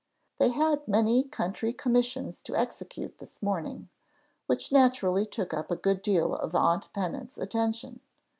They 0.39 0.49
had 0.49 0.87
many 0.87 1.21
country 1.25 1.73
commissions 1.73 2.41
to 2.45 2.55
execute 2.55 3.19
this 3.19 3.39
morning, 3.43 3.89
which 4.47 4.71
naturally 4.71 5.27
took 5.27 5.53
up 5.53 5.69
a 5.69 5.75
good 5.75 6.01
deal 6.01 6.33
of 6.33 6.55
aunt 6.55 6.91
Pennant's 6.91 7.37
attention. 7.37 7.99